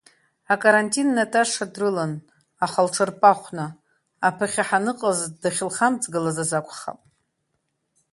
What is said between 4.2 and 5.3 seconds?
аԥыхьа ҳаныҟаз